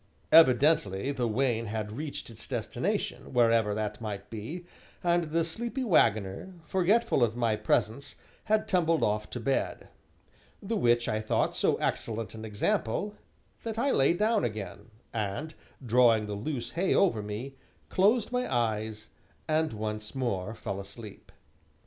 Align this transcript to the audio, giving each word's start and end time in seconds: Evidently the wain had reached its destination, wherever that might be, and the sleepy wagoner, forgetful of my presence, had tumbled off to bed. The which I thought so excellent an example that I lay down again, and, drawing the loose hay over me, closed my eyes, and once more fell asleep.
Evidently 0.31 1.11
the 1.11 1.27
wain 1.27 1.67
had 1.67 1.91
reached 1.91 2.31
its 2.31 2.47
destination, 2.47 3.33
wherever 3.33 3.75
that 3.75 4.01
might 4.01 4.31
be, 4.31 4.65
and 5.03 5.25
the 5.25 5.45
sleepy 5.45 5.83
wagoner, 5.83 6.55
forgetful 6.65 7.21
of 7.23 7.35
my 7.35 7.55
presence, 7.55 8.15
had 8.45 8.67
tumbled 8.67 9.03
off 9.03 9.29
to 9.29 9.39
bed. 9.39 9.89
The 10.59 10.75
which 10.75 11.07
I 11.07 11.21
thought 11.21 11.55
so 11.55 11.75
excellent 11.75 12.33
an 12.33 12.45
example 12.45 13.13
that 13.61 13.77
I 13.77 13.91
lay 13.91 14.13
down 14.13 14.43
again, 14.43 14.89
and, 15.13 15.53
drawing 15.85 16.25
the 16.25 16.33
loose 16.33 16.71
hay 16.71 16.95
over 16.95 17.21
me, 17.21 17.53
closed 17.89 18.31
my 18.31 18.51
eyes, 18.51 19.09
and 19.47 19.71
once 19.71 20.15
more 20.15 20.55
fell 20.55 20.79
asleep. 20.79 21.31